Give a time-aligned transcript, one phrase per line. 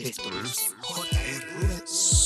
[0.00, 2.17] Esto es JR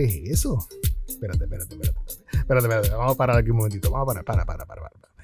[0.00, 0.66] ¿Qué diantre es eso?
[1.06, 2.00] Espérate, espérate, espérate.
[2.32, 2.90] Espérate, espérate.
[2.90, 3.90] Vamos a parar aquí un momentito.
[3.90, 5.14] Vamos a parar, para, para, para, para.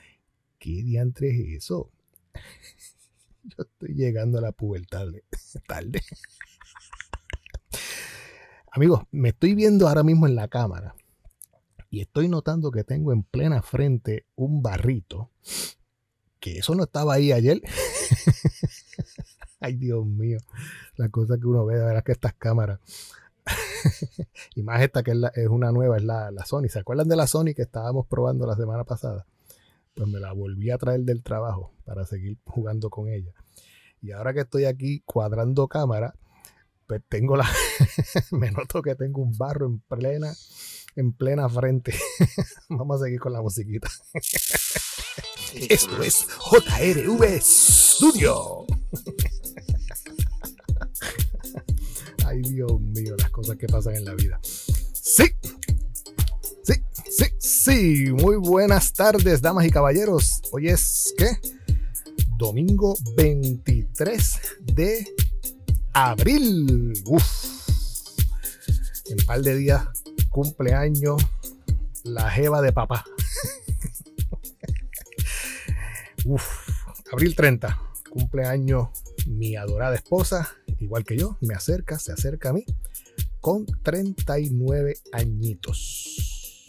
[0.59, 1.91] ¿Qué diantre es eso?
[3.45, 5.07] Yo estoy llegando a la pubertad
[5.67, 6.03] tarde.
[8.73, 10.95] Amigos, me estoy viendo ahora mismo en la cámara
[11.89, 15.31] y estoy notando que tengo en plena frente un barrito
[16.39, 17.63] que eso no estaba ahí ayer.
[19.61, 20.39] Ay, Dios mío,
[20.97, 22.81] la cosa que uno ve, de verdad que estas cámaras,
[24.55, 26.69] y más esta que es, una nueva, es la, la Sony.
[26.69, 29.27] ¿Se acuerdan de la Sony que estábamos probando la semana pasada?
[29.95, 33.33] Pues me la volví a traer del trabajo para seguir jugando con ella.
[34.03, 36.15] Y ahora que estoy aquí cuadrando cámara,
[36.87, 37.49] pues tengo la,
[38.31, 40.33] me noto que tengo un barro en plena,
[40.95, 41.95] en plena frente.
[42.69, 43.89] Vamos a seguir con la musiquita.
[45.55, 48.67] Esto es JRV Studio.
[52.43, 54.39] Dios mío, las cosas que pasan en la vida.
[54.43, 55.25] Sí,
[56.63, 56.75] sí,
[57.11, 58.13] sí, sí.
[58.13, 60.43] Muy buenas tardes, damas y caballeros.
[60.53, 61.39] Hoy es, ¿qué?
[62.37, 64.41] Domingo 23
[64.75, 65.07] de
[65.93, 66.93] abril.
[67.07, 67.25] Uf.
[69.09, 69.87] En par de días,
[70.31, 71.23] cumpleaños,
[72.05, 73.05] la jeva de papá.
[76.25, 76.69] Uf,
[77.13, 78.89] abril 30, cumpleaños
[79.27, 82.65] mi adorada esposa, igual que yo, me acerca, se acerca a mí,
[83.41, 86.65] con 39 añitos.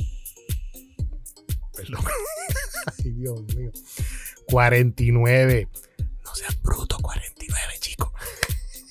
[1.76, 2.02] Perdón.
[3.04, 3.72] Ay, Dios mío.
[4.48, 5.68] 49.
[6.26, 8.14] No seas bruto, 49, chico.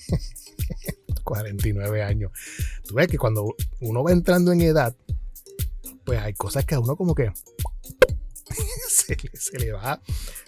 [1.23, 2.31] 49 años.
[2.85, 4.95] Tú ves que cuando uno va entrando en edad,
[6.05, 7.31] pues hay cosas que a uno como que
[8.89, 10.01] se se le va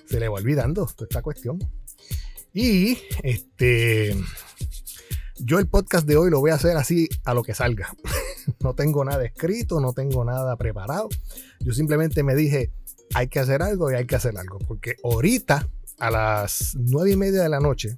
[0.10, 1.60] se le va olvidando toda esta cuestión.
[2.54, 4.16] Y este
[5.42, 7.94] yo el podcast de hoy lo voy a hacer así a lo que salga.
[8.64, 11.08] No tengo nada escrito, no tengo nada preparado.
[11.60, 12.72] Yo simplemente me dije,
[13.14, 14.58] hay que hacer algo y hay que hacer algo.
[14.68, 17.96] Porque ahorita, a las nueve y media de la noche,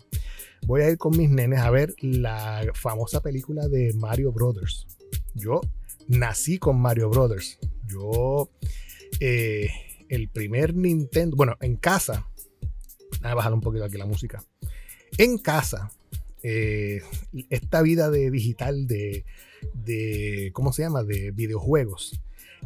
[0.67, 4.87] voy a ir con mis nenes a ver la famosa película de Mario Brothers.
[5.33, 5.61] Yo
[6.09, 7.57] nací con Mario Brothers.
[7.87, 8.49] Yo,
[9.21, 9.69] eh,
[10.09, 12.27] el primer Nintendo, bueno, en casa,
[13.23, 14.43] a bajar un poquito aquí la música.
[15.17, 15.91] En casa,
[16.43, 17.01] eh,
[17.49, 19.25] esta vida de digital de,
[19.73, 21.03] de, ¿cómo se llama?
[21.03, 22.19] De videojuegos.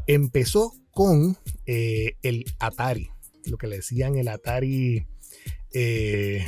[0.08, 3.10] Empezó con eh, el Atari,
[3.46, 5.06] lo que le decían el Atari,
[5.74, 6.46] eh,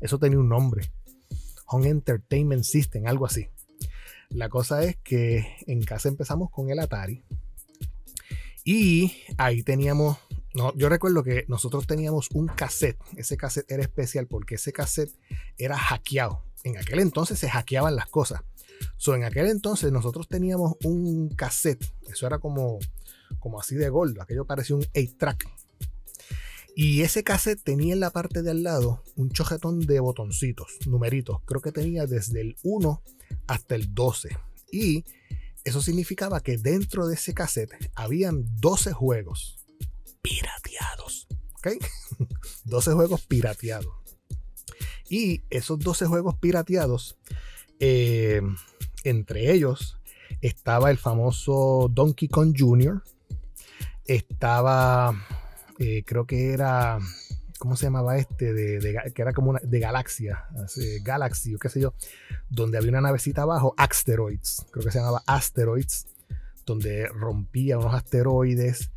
[0.00, 0.90] eso tenía un nombre,
[1.66, 3.48] Home Entertainment System, algo así.
[4.30, 7.22] La cosa es que en casa empezamos con el Atari
[8.64, 10.18] y ahí teníamos,
[10.54, 15.12] no, yo recuerdo que nosotros teníamos un cassette, ese cassette era especial porque ese cassette
[15.56, 16.42] era hackeado.
[16.64, 18.42] En aquel entonces se hackeaban las cosas.
[18.96, 22.78] So, en aquel entonces nosotros teníamos un cassette, eso era como,
[23.38, 25.48] como así de gordo, aquello parecía un 8-track.
[26.74, 31.40] Y ese cassette tenía en la parte de al lado un chojetón de botoncitos, numeritos.
[31.44, 33.02] Creo que tenía desde el 1
[33.48, 34.36] hasta el 12.
[34.72, 35.04] Y
[35.64, 39.59] eso significaba que dentro de ese cassette habían 12 juegos
[40.22, 41.28] pirateados.
[41.58, 41.68] ¿Ok?
[42.64, 43.94] 12 juegos pirateados.
[45.08, 47.18] Y esos 12 juegos pirateados,
[47.80, 48.40] eh,
[49.02, 49.98] entre ellos
[50.40, 53.02] estaba el famoso Donkey Kong Jr.,
[54.06, 55.14] estaba,
[55.78, 56.98] eh, creo que era,
[57.58, 58.52] ¿cómo se llamaba este?
[58.52, 60.46] De, que era como una, de Galaxia,
[61.02, 61.94] Galaxy o qué sé yo,
[62.48, 66.06] donde había una navecita abajo, Asteroids, creo que se llamaba Asteroids,
[66.66, 68.90] donde rompía unos asteroides,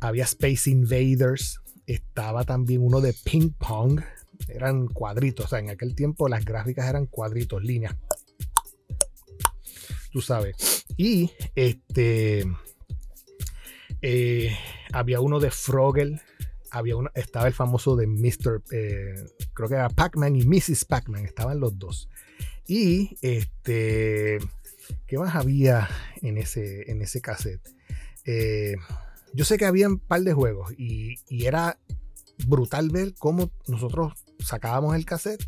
[0.00, 4.00] había Space Invaders, estaba también uno de ping pong,
[4.48, 7.96] eran cuadritos, o sea, en aquel tiempo las gráficas eran cuadritos, líneas,
[10.12, 12.44] tú sabes, y este,
[14.02, 14.56] eh,
[14.92, 16.20] había uno de Frogel,
[16.70, 18.62] había uno, estaba el famoso de Mr.
[18.72, 19.14] eh,
[19.52, 20.84] creo que era Pac-Man y Mrs.
[20.84, 22.08] Pac-Man, estaban los dos.
[22.66, 24.38] Y este,
[25.06, 25.88] ¿qué más había
[26.22, 27.68] en ese, en ese cassette?
[28.24, 28.76] Eh,
[29.34, 31.78] yo sé que había un par de juegos y, era
[32.46, 35.46] brutal ver cómo nosotros sacábamos el cassette,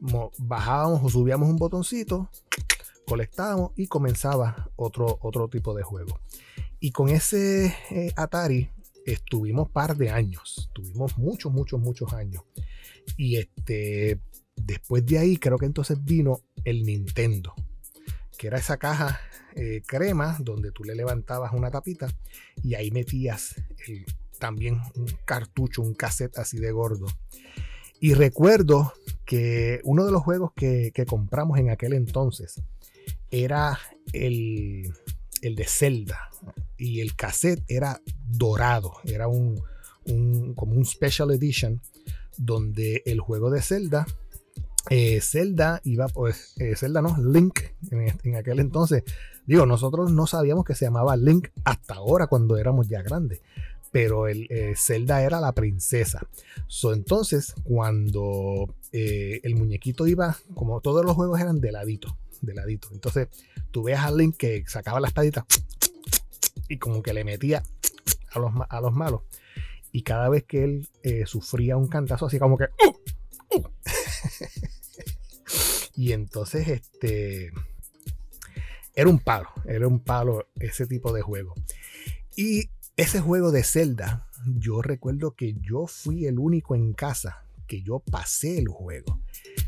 [0.00, 2.30] mo- bajábamos o subíamos un botoncito,
[3.06, 6.18] colectábamos y comenzaba otro, otro tipo de juego.
[6.80, 8.70] Y con ese eh, Atari
[9.04, 12.42] estuvimos par de años, tuvimos muchos, muchos, muchos años.
[13.16, 14.20] Y este,
[14.56, 17.54] después de ahí creo que entonces vino el Nintendo,
[18.38, 19.20] que era esa caja
[19.56, 22.08] eh, crema donde tú le levantabas una tapita
[22.62, 23.56] y ahí metías
[24.38, 27.06] también un cartucho, un cassette así de gordo.
[28.00, 28.92] Y recuerdo
[29.24, 32.62] que uno de los juegos que, compramos en aquel entonces
[33.30, 33.78] era
[34.12, 34.92] el,
[35.42, 36.30] el, de Zelda.
[36.76, 38.94] Y el cassette era dorado.
[39.04, 39.60] Era un,
[40.54, 41.82] como un special edition
[42.36, 44.06] donde el juego de Zelda
[44.90, 49.04] eh, Zelda iba, pues, eh, Zelda no, Link en, aquel entonces.
[49.46, 53.40] Digo, nosotros no sabíamos que se llamaba Link hasta ahora cuando éramos ya grandes.
[53.90, 56.26] Pero el, eh, Zelda era la princesa.
[56.66, 62.88] So, entonces, cuando el muñequito iba, como todos los juegos eran de ladito, de ladito.
[62.92, 63.28] Entonces,
[63.70, 65.46] tú veas a Link que sacaba la espadita
[66.68, 67.62] y como que le metía
[68.30, 69.22] a los, malos.
[69.92, 70.88] Y cada vez que él
[71.26, 72.66] sufría un cantazo, así como que.
[72.86, 73.58] ¡Uh!
[73.58, 73.64] ¡Uh!
[75.98, 77.50] Y entonces, este.
[78.94, 81.54] Era un palo, era un palo ese tipo de juego.
[82.36, 87.82] Y ese juego de Zelda, yo recuerdo que yo fui el único en casa que
[87.82, 89.20] yo pasé el juego.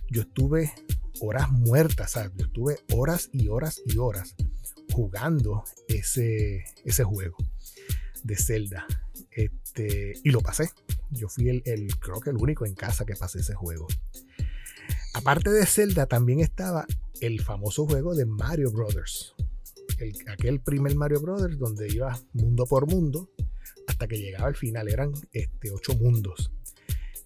[0.09, 0.73] Yo estuve
[1.21, 2.31] horas muertas, ¿sabes?
[2.37, 4.37] Yo estuve horas y horas y horas
[4.93, 7.39] jugando ese, ese juego
[8.23, 8.87] de Zelda.
[9.33, 10.71] Este, y lo pasé.
[11.11, 13.89] Yo fui el, el, creo que el único en casa que pasé ese juego.
[15.15, 16.87] Aparte de Zelda, también estaba
[17.21, 19.35] el famoso juego de Mario Brothers.
[20.29, 23.29] aquel primer Mario Brothers donde iba mundo por mundo
[23.87, 24.89] hasta que llegaba al final.
[24.89, 26.53] Eran este, ocho mundos.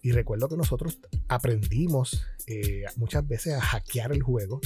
[0.02, 0.98] Y recuerdo que nosotros
[1.28, 4.60] aprendimos eh, muchas veces a hackear el juego,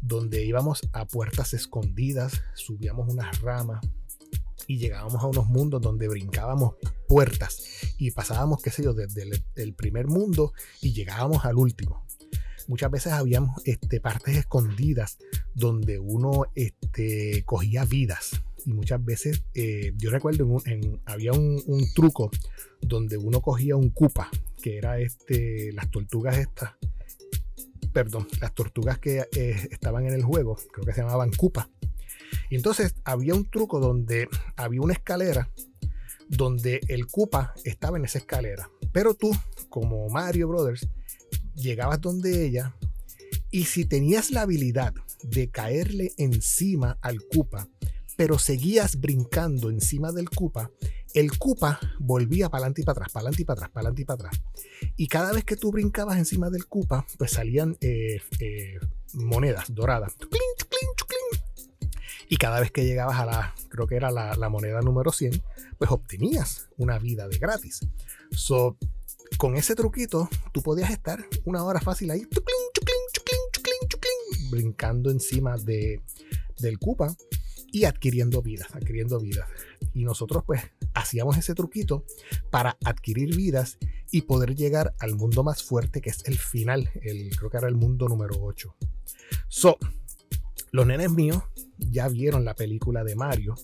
[0.00, 3.80] donde íbamos a puertas escondidas, subíamos unas ramas
[4.66, 6.74] y llegábamos a unos mundos donde brincábamos
[7.06, 7.62] puertas
[7.98, 12.04] y pasábamos, qué sé yo, desde el primer mundo y llegábamos al último
[12.68, 15.18] muchas veces habían este, partes escondidas
[15.54, 18.42] donde uno este, cogía vidas.
[18.66, 21.62] Y muchas veces, eh, yo recuerdo, en, había un,
[21.94, 22.30] truco
[22.80, 24.30] donde uno cogía un cupa,
[24.62, 26.72] que era este, las tortugas estas,
[27.92, 31.68] perdón, las tortugas que eh, estaban en el juego, creo que se llamaban cupa.
[32.50, 35.50] Y entonces había un truco donde había una escalera
[36.28, 38.70] donde el cupa estaba en esa escalera.
[38.92, 39.30] Pero tú,
[39.68, 40.88] como Mario Brothers,
[41.54, 42.74] llegabas donde ella
[43.50, 47.68] y si tenías la habilidad de caerle encima al Cupa,
[48.16, 50.70] pero seguías brincando encima del Cupa,
[51.14, 54.02] el Cupa volvía para adelante y para atrás, para adelante y para atrás, para adelante
[54.02, 54.42] y para atrás.
[54.96, 58.78] Y cada vez que tú brincabas encima del Cupa, pues salían eh, eh,
[59.12, 60.14] monedas doradas.
[62.28, 65.40] Y cada vez que llegabas a la, creo que era la, moneda número 100,
[65.78, 67.80] pues obtenías una vida de gratis.
[68.32, 68.76] So,
[69.38, 72.26] con ese truquito, tú podías estar una hora fácil ahí,
[74.50, 76.02] brincando encima de,
[76.58, 77.14] del Koopa
[77.72, 79.48] y adquiriendo vidas, adquiriendo vidas.
[79.92, 80.62] Y nosotros pues
[80.94, 82.04] hacíamos ese truquito
[82.50, 83.78] para adquirir vidas
[84.10, 87.68] y poder llegar al mundo más fuerte que es el final, el, creo que era
[87.68, 88.76] el mundo número 8.
[89.48, 89.76] So,
[90.70, 91.42] los nenes míos
[91.78, 93.56] ya vieron la película de Mario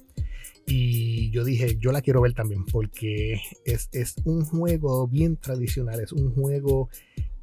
[0.67, 3.89] y yo dije, yo la quiero ver también porque es,
[4.25, 6.89] un juego bien tradicional, es un juego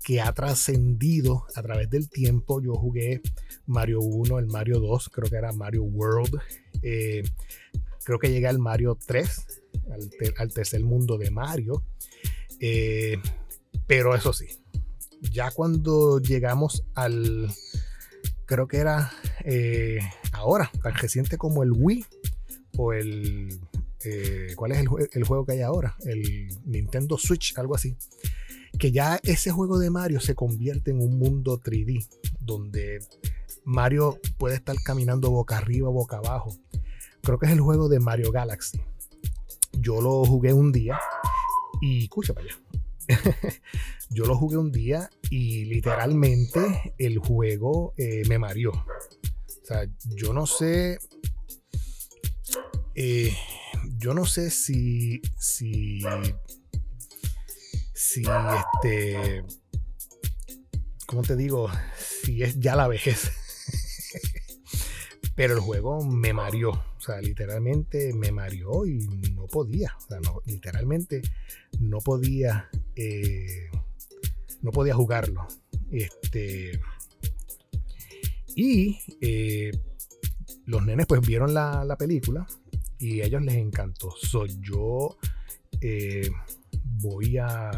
[0.03, 2.61] que ha trascendido a través del tiempo.
[2.61, 3.21] Yo jugué
[3.65, 6.39] Mario 1, el Mario 2, creo que era Mario World.
[6.81, 7.23] Eh,
[8.03, 9.45] creo que llegué al Mario 3,
[10.37, 11.83] al, tercer mundo de Mario.
[12.59, 13.17] Eh,
[13.85, 14.47] pero eso sí,
[15.21, 17.49] ya cuando llegamos al,
[18.45, 19.11] creo que era
[19.43, 19.99] eh,
[20.31, 22.05] ahora, tan reciente como el Wii,
[22.77, 23.59] o el.
[24.05, 24.77] Eh, ¿Cuál es
[25.11, 25.97] el, juego que hay ahora?
[26.05, 27.95] El Nintendo Switch, algo así.
[28.79, 32.07] Que ya ese juego de Mario se convierte en un mundo 3D,
[32.39, 32.99] donde
[33.65, 36.55] Mario puede estar caminando boca arriba, boca abajo.
[37.21, 38.79] Creo que es el juego de Mario Galaxy.
[39.73, 40.99] Yo lo jugué un día
[41.81, 42.57] y escucha para allá.
[44.09, 48.71] yo lo jugué un día y literalmente el juego eh, me mareó.
[48.71, 50.99] O sea, yo no sé
[52.99, 53.31] eh,
[53.99, 55.21] yo no sé si.
[55.39, 56.01] Si.
[57.93, 59.43] Este.
[61.05, 61.69] ¿Cómo te digo?
[61.99, 63.31] Si es ya la vejez.
[65.35, 66.71] Pero el juego me mareó.
[66.71, 68.97] O sea, literalmente me mareó y
[69.33, 69.95] no podía.
[69.97, 71.21] O sea, no, literalmente
[71.79, 72.67] no podía.
[72.95, 73.69] Eh,
[74.63, 75.47] no podía jugarlo.
[75.91, 76.81] Este.
[78.55, 79.69] Y eh,
[80.65, 82.47] los nenes pues vieron la, la, película
[82.99, 84.11] y a ellos les encantó.
[84.21, 85.17] So, yo
[85.81, 86.29] eh,
[87.01, 87.71] voy a,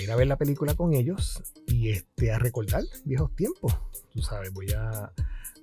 [0.00, 3.74] ir a ver la película con ellos y este, a recordar viejos tiempos.
[4.12, 5.12] Tú sabes, voy a,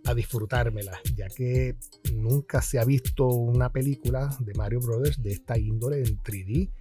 [0.05, 1.75] a disfrutármela, ya que
[2.13, 6.71] nunca se ha visto una película de Mario Brothers de esta índole en 3D.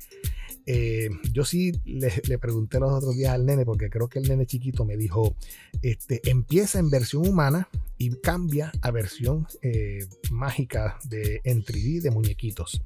[0.70, 4.44] Eh, yo sí le, pregunté los otros días al nene, porque creo que el nene
[4.44, 5.34] chiquito me dijo,
[5.80, 12.10] este, empieza en versión humana y cambia a versión eh, mágica de, en 3D de
[12.10, 12.82] muñequitos.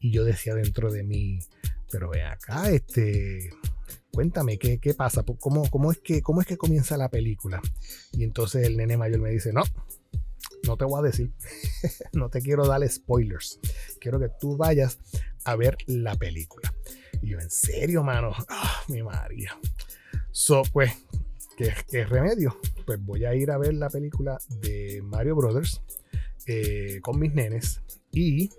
[0.00, 1.38] Y yo decía dentro de mí,
[1.90, 3.48] pero ve acá, este,
[4.12, 5.24] cuéntame, ¿qué, qué pasa?
[5.40, 7.62] ¿Cómo, cómo, es que, ¿Cómo es que comienza la película?
[8.12, 9.62] Y entonces el nene mayor me dice, no,
[10.66, 11.32] no te voy a decir,
[12.12, 13.60] no te quiero dar spoilers,
[13.98, 14.98] quiero que tú vayas
[15.44, 16.74] a ver la película.
[17.22, 18.32] Y yo, ¿en serio, mano?
[18.48, 19.58] Ah, mi María.
[20.30, 20.92] So, pues,
[21.56, 22.58] ¿qué, ¿qué, remedio?
[22.86, 25.82] Pues voy a ir a ver la película de Mario Brothers
[26.46, 27.82] eh, con mis nenes
[28.12, 28.50] y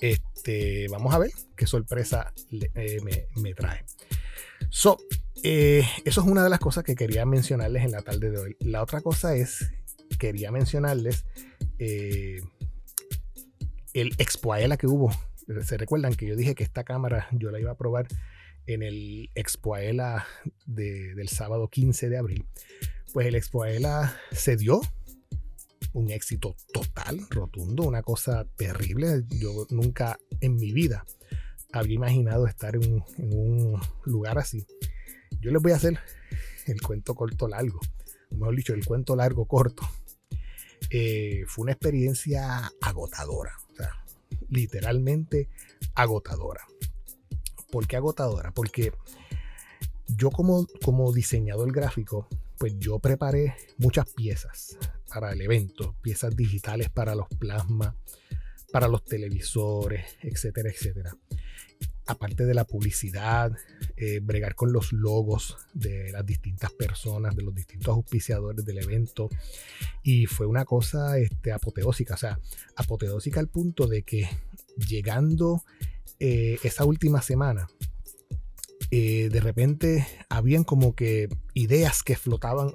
[0.00, 3.84] este, vamos a ver qué sorpresa eh, me, me trae.
[4.70, 4.98] So,
[5.42, 8.56] eh, eso es una de las cosas que quería mencionarles en la tarde de hoy.
[8.60, 9.70] La otra cosa es,
[10.18, 11.24] quería mencionarles
[11.78, 12.40] eh,
[13.94, 15.10] el Expoaela que hubo.
[15.64, 18.08] Se recuerdan que yo dije que esta cámara yo la iba a probar
[18.66, 20.26] en el Expoaela
[20.64, 22.46] de, del sábado 15 de abril.
[23.12, 24.80] Pues el Expoaela se dio
[25.92, 29.24] un éxito total, rotundo, una cosa terrible.
[29.28, 31.04] Yo nunca en mi vida
[31.72, 34.66] había imaginado estar en un, lugar así.
[35.40, 35.98] Yo les voy a hacer
[36.66, 37.80] el cuento corto largo,
[38.30, 39.88] mejor dicho, el cuento largo corto.
[40.90, 43.56] Eh, fue una experiencia agotadora,
[44.48, 45.48] literalmente
[45.94, 46.66] agotadora.
[47.70, 48.52] ¿Por qué agotadora?
[48.52, 48.92] Porque
[50.08, 52.28] yo como, como diseñador gráfico,
[52.58, 54.78] pues yo preparé muchas piezas
[55.08, 57.94] para el evento, piezas digitales para los plasmas,
[58.72, 61.16] para los televisores, etcétera, etcétera
[62.06, 63.52] aparte de la publicidad,
[63.96, 69.28] eh, bregar con los logos de las distintas personas, de los distintos auspiciadores del evento.
[70.02, 72.38] Y fue una cosa este, apoteósica, o sea,
[72.76, 74.28] apoteósica al punto de que
[74.88, 75.62] llegando
[76.20, 77.68] eh, esa última semana,
[78.90, 82.72] eh, de repente habían como que ideas que flotaban,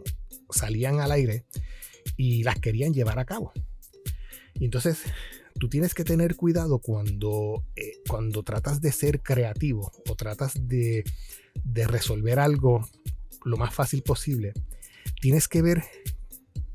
[0.50, 1.46] salían al aire
[2.18, 3.54] y las querían llevar a cabo.
[4.56, 5.04] Y entonces
[5.62, 11.04] tú tienes que tener cuidado cuando, eh, cuando tratas de ser creativo o tratas de,
[11.64, 12.84] de resolver algo
[13.46, 14.54] lo más fácil posible.
[15.22, 15.84] Tienes que ver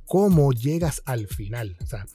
[0.04, 1.76] cómo llegas al final.
[1.82, 2.06] O sea,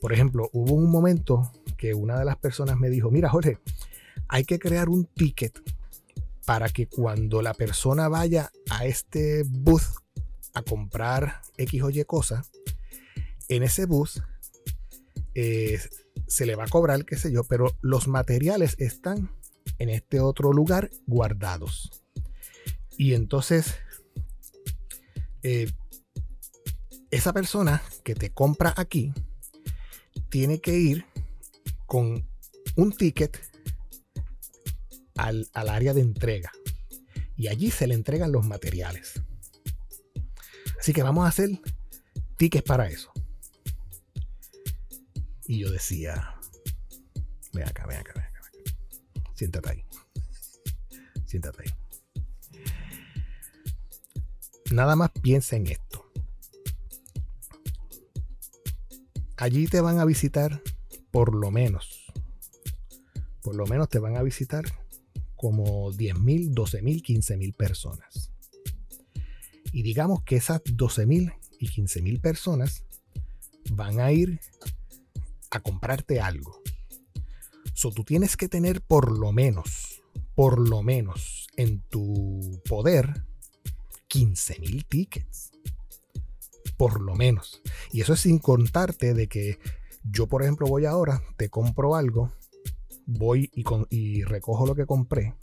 [0.00, 3.58] por ejemplo, hubo un momento que una de las personas me dijo, mira Jorge,
[4.28, 5.60] hay que crear un ticket
[6.46, 9.90] para que cuando la persona vaya a este booth
[10.54, 12.44] a comprar X o Y cosa,
[13.48, 14.22] en ese bus
[15.34, 15.80] eh,
[16.32, 19.30] se le va a cobrar, qué sé yo, pero los materiales están
[19.78, 22.02] en este otro lugar guardados.
[22.96, 23.74] Y entonces,
[25.42, 25.70] eh,
[27.10, 29.12] esa persona que te compra aquí
[30.30, 31.04] tiene que ir
[31.84, 32.26] con
[32.76, 33.38] un ticket
[35.16, 36.50] al, al área de entrega.
[37.36, 39.20] Y allí se le entregan los materiales.
[40.80, 41.50] Así que vamos a hacer
[42.38, 43.11] tickets para eso.
[45.52, 46.34] Y yo decía,
[47.52, 48.40] ven acá, ven acá, ven acá.
[49.34, 49.84] Siéntate ahí.
[51.26, 52.62] Siéntate ahí.
[54.72, 56.10] Nada más piensa en esto.
[59.36, 60.62] Allí te van a visitar
[61.10, 62.06] por lo menos.
[63.42, 64.64] Por lo menos te van a visitar
[65.36, 68.32] como 10.000, 12.000, 15.000 personas.
[69.70, 72.86] Y digamos que esas 12.000 y 15.000 personas
[73.70, 74.40] van a ir
[75.52, 76.60] a comprarte algo.
[77.74, 80.02] So, tú tienes que tener por lo menos,
[80.34, 83.24] por lo menos en tu poder
[84.08, 85.52] 15 mil tickets.
[86.76, 87.62] Por lo menos.
[87.92, 89.58] Y eso es sin contarte de que
[90.04, 92.32] yo, por ejemplo, voy ahora, te compro algo,
[93.06, 95.34] voy y, y recojo lo que compré.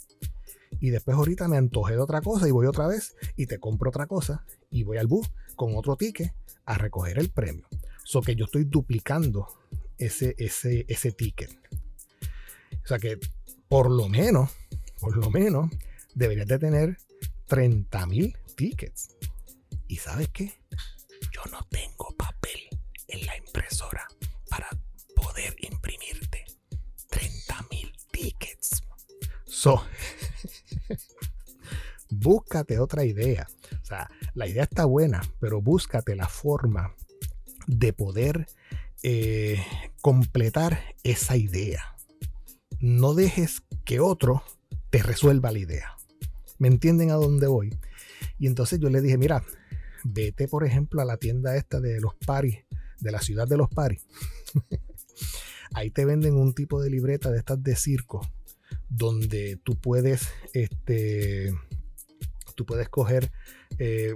[0.82, 3.90] Y después ahorita me antojé de otra cosa y voy otra vez y te compro
[3.90, 6.34] otra cosa y voy al bus con otro ticket
[6.66, 7.68] a recoger el premio.
[8.04, 9.48] So que yo estoy duplicando
[10.00, 11.52] ese, ese, ese ticket.
[12.84, 13.20] O sea que
[13.68, 14.50] por lo menos,
[15.00, 15.70] por lo menos,
[16.16, 16.98] deberías de tener
[17.48, 19.16] 30 mil tickets.
[19.88, 20.54] ¿Y sabes qué?
[21.32, 22.60] Yo no tengo papel
[23.08, 24.08] en la impresora
[24.50, 24.70] para
[25.16, 26.46] poder imprimirte
[27.10, 28.84] 30 mil tickets.
[29.46, 29.84] So,
[32.10, 33.48] búscate otra idea.
[33.82, 36.96] O sea, la idea está buena, pero búscate la forma
[37.68, 38.48] de poder
[39.04, 39.64] eh,
[40.02, 41.96] completar esa idea.
[42.80, 44.44] No dejes que otro
[44.90, 45.98] te resuelva la idea.
[46.58, 47.78] ¿Me entienden a dónde voy?
[48.38, 49.44] Y entonces yo le dije, mira,
[50.04, 52.60] vete por ejemplo a la tienda esta de los paris,
[53.00, 54.06] de la ciudad de los paris.
[55.74, 58.28] Ahí te venden un tipo de libreta de estas de circo,
[58.90, 61.54] donde tú puedes, este,
[62.56, 63.32] tú puedes coger
[63.78, 64.16] eh,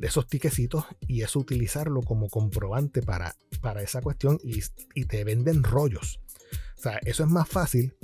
[0.00, 6.20] esos tiquecitos y eso utilizarlo como comprobante para, para esa cuestión y, te venden rollos.
[6.78, 7.94] O sea, eso es más fácil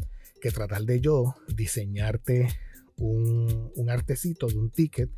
[0.40, 2.48] que tratar de yo diseñarte
[2.96, 5.10] un, un artecito de un ticket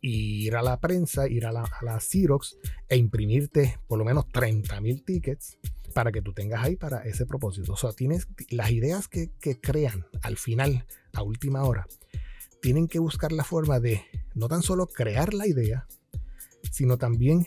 [0.00, 2.56] y ir a la prensa, ir a la, a Xerox
[2.88, 5.58] e imprimirte por lo menos 30 mil tickets
[5.94, 7.72] para que tú tengas ahí para ese propósito.
[7.72, 11.86] O sea, tienes las ideas que crean al final, a última hora,
[12.62, 15.86] tienen que buscar la forma de no tan solo crear la idea,
[16.70, 17.46] sino también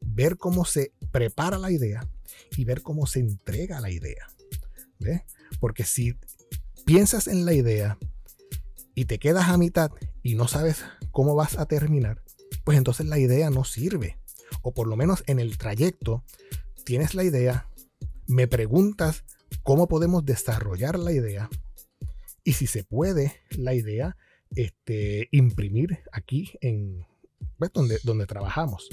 [0.00, 2.08] ver cómo se prepara la idea
[2.56, 4.28] y ver cómo se entrega la idea.
[4.98, 5.22] ¿Ves?
[5.58, 6.14] Porque si
[6.84, 7.98] piensas en la idea
[8.94, 9.90] y te quedas a mitad
[10.22, 12.22] y no sabes cómo vas a terminar,
[12.64, 14.18] pues entonces la idea no sirve.
[14.62, 16.24] O por lo menos en el trayecto
[16.84, 17.68] tienes la idea,
[18.26, 19.24] me preguntas
[19.62, 21.48] cómo podemos desarrollar la idea
[22.44, 24.16] y si se puede la idea
[24.54, 27.06] este, imprimir aquí en
[27.72, 28.88] donde, donde trabajamos.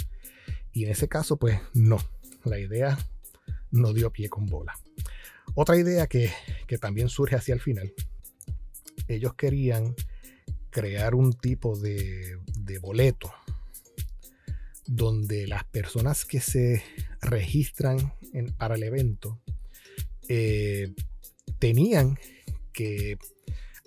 [0.78, 1.98] Y en ese caso, pues no,
[2.44, 2.96] la idea
[3.72, 4.78] no dio pie con bola.
[5.56, 6.32] Otra idea que,
[6.68, 7.92] que también surge hacia el final,
[9.08, 9.96] ellos querían
[10.70, 12.38] crear un tipo de,
[12.80, 13.34] boleto
[14.86, 16.84] donde las personas que se
[17.22, 18.14] registran
[18.60, 19.42] para el evento
[20.30, 20.94] eh,
[21.58, 22.20] tenían
[22.72, 23.18] que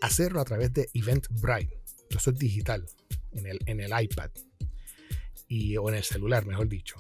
[0.00, 1.78] hacerlo a través de Eventbrite.
[2.10, 2.84] Eso es digital
[3.30, 4.32] en el, en el iPad
[5.50, 6.96] y, o en el celular, mejor dicho.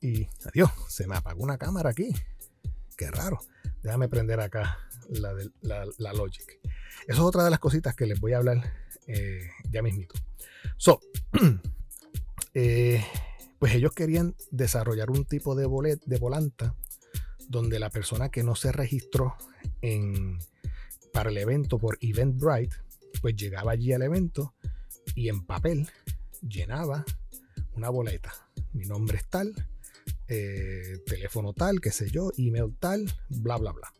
[0.00, 2.14] Y adiós, se me apagó una cámara aquí.
[2.96, 3.40] Qué raro.
[3.82, 4.78] Déjame prender acá
[5.08, 5.34] la,
[5.98, 6.60] la, Logic.
[7.08, 8.72] Eso es otra de las cositas que les voy a hablar
[9.08, 10.14] eh, ya mismito.
[10.76, 11.00] So,
[12.54, 13.04] eh,
[13.58, 16.76] pues ellos querían desarrollar un tipo de, bolet, de volanta
[17.48, 19.34] donde la persona que no se registró
[19.82, 20.38] en,
[21.12, 22.76] para el evento por Eventbrite,
[23.20, 24.54] pues llegaba allí al evento
[25.16, 25.88] y en papel
[26.48, 27.04] llenaba
[27.74, 28.32] una boleta.
[28.72, 29.54] Mi nombre es tal,
[30.28, 33.92] eh, teléfono tal, qué sé yo, email tal, bla, bla, bla.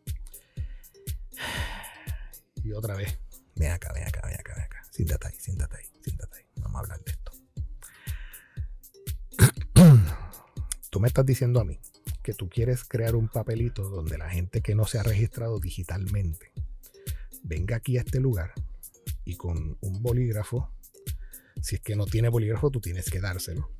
[2.62, 3.18] Y otra vez,
[3.56, 4.82] ven acá, ven acá, ven acá, ven acá.
[4.90, 6.44] Siéntate ahí, siéntate ahí, siéntate ahí.
[6.56, 7.32] Vamos a hablar de esto.
[10.90, 11.80] Tú me estás diciendo a mí
[12.22, 16.52] que tú quieres crear un papelito donde la gente que no se ha registrado digitalmente
[17.42, 18.52] venga aquí a este lugar
[19.24, 20.70] y con un bolígrafo,
[21.64, 23.70] si es que no tiene bolígrafo, tú tienes que dárselo.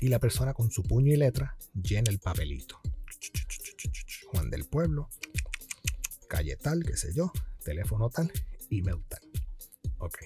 [0.00, 2.82] Y la persona con su puño y letra llena el papelito.
[4.30, 5.08] Juan del Pueblo,
[6.28, 7.32] calle tal, qué sé yo,
[7.64, 8.30] teléfono tal,
[8.70, 9.22] email tal.
[10.00, 10.18] Ok.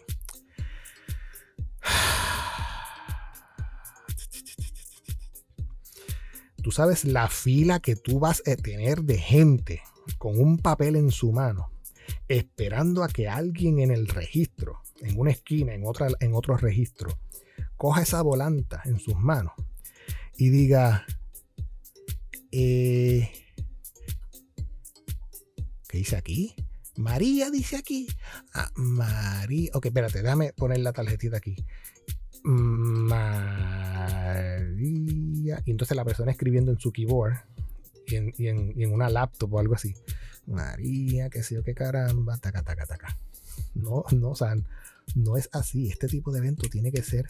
[6.65, 9.83] Tú sabes la fila que tú vas a tener de gente
[10.19, 11.71] con un papel en su mano,
[12.27, 17.11] esperando a que alguien en el registro, en una esquina, en, otra, en otro registro,
[17.77, 19.53] coja esa volanta en sus manos
[20.37, 21.07] y diga,
[22.53, 23.31] eh,
[25.89, 26.55] ¿qué dice aquí?
[26.97, 28.09] María dice aquí.
[28.55, 29.71] Ah, María.
[29.75, 31.57] Ok, espérate, déjame poner la tarjetita aquí.
[32.43, 33.17] María.
[35.65, 37.37] Y entonces la persona escribiendo en su keyboard
[38.07, 39.95] y en, una laptop o algo así.
[40.47, 42.39] María, qué sé yo, qué caramba.
[42.39, 43.19] Taca, taca, taca.
[43.75, 44.55] No, no, o sea,
[45.15, 45.89] no es así.
[45.89, 47.27] Este tipo de evento tiene que ser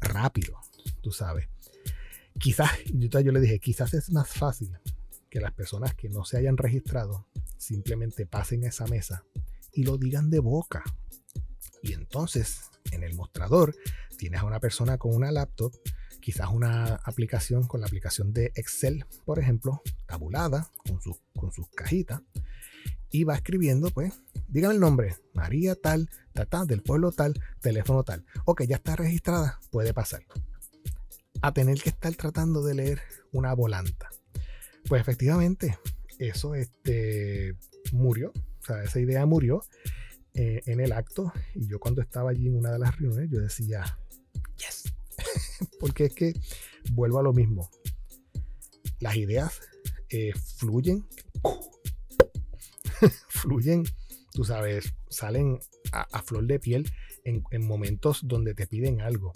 [0.00, 0.58] rápido,
[1.02, 1.48] tú sabes.
[2.38, 4.76] Quizás, yo, yo le dije, quizás es más fácil
[5.30, 9.24] que las personas que no se hayan registrado simplemente pasen a esa mesa
[9.72, 10.82] y lo digan de boca.
[11.82, 13.74] Y entonces, en el mostrador,
[14.16, 15.72] tienes a una persona con una laptop,
[16.20, 21.68] quizás una aplicación con la aplicación de Excel, por ejemplo, tabulada, con, su, con sus
[21.70, 22.22] cajitas,
[23.10, 24.14] y va escribiendo, pues,
[24.48, 26.08] dígame el nombre, María tal,
[26.48, 28.24] tal, del pueblo tal, teléfono tal.
[28.44, 30.24] Ok, ya está registrada, puede pasar.
[31.42, 33.00] A tener que estar tratando de leer
[33.32, 34.08] una volanta.
[34.88, 35.78] Pues efectivamente,
[36.18, 37.56] eso este,
[37.92, 39.62] murió, o sea, esa idea murió
[40.34, 43.40] eh, en el acto y yo cuando estaba allí en una de las reuniones, yo
[43.40, 43.98] decía,
[44.56, 44.92] yes,
[45.80, 46.34] porque es que
[46.92, 47.70] vuelvo a lo mismo,
[49.00, 49.60] las ideas
[50.08, 51.06] eh, fluyen,
[53.28, 53.84] fluyen,
[54.34, 55.60] tú sabes, salen
[55.92, 56.92] a, flor de piel
[57.24, 59.32] en, en momentos donde te piden algo.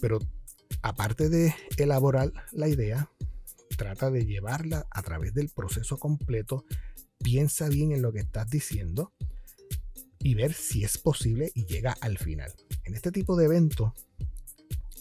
[0.00, 0.18] Pero
[0.82, 3.10] aparte de elaborar la idea,
[3.76, 6.66] trata de llevarla a través del proceso completo,
[7.18, 9.12] piensa bien en lo que estás diciendo
[10.18, 12.52] y ver si es posible y llega al final.
[12.84, 13.92] En este tipo de eventos,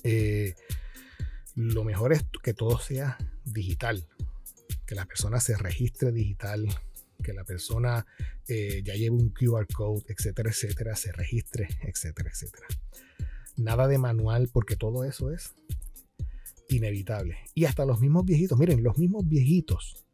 [0.04, 0.56] eh,
[1.56, 4.08] lo mejor es que todo sea digital,
[4.86, 6.68] que la persona se registre digital,
[7.22, 8.06] que la persona
[8.50, 12.68] eh, ya lleve un QR code, etcétera, etcétera, se registre, etcétera, etcétera.
[13.58, 15.54] Nada de manual porque todo eso es
[16.70, 17.38] inevitable.
[17.54, 20.08] Y hasta los mismos viejitos, miren, los mismos viejitos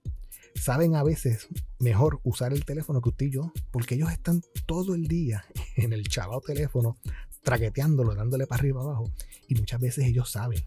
[0.55, 1.47] saben a veces
[1.79, 5.45] mejor usar el teléfono que usted y yo, porque ellos están todo el día
[5.75, 6.97] en el chavado teléfono,
[7.43, 9.11] traqueteándolo, dándole para arriba abajo,
[9.47, 10.65] y muchas veces ellos saben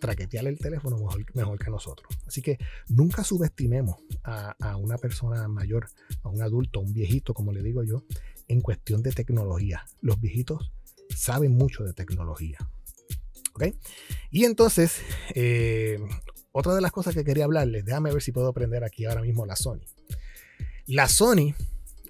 [0.00, 0.96] traquetear el teléfono
[1.34, 2.08] mejor, que nosotros.
[2.26, 2.58] Así que
[2.88, 5.86] nunca subestimemos a, una persona mayor,
[6.22, 8.04] a un adulto, a un viejito, como le digo yo,
[8.48, 9.84] en cuestión de tecnología.
[10.00, 10.72] Los viejitos
[11.14, 12.58] saben mucho de tecnología.
[14.30, 15.00] Y entonces,
[15.34, 15.98] eh,
[16.52, 19.46] otra de las cosas que quería hablarles, déjame ver si puedo aprender aquí ahora mismo
[19.46, 19.84] la Sony.
[20.86, 21.54] La Sony,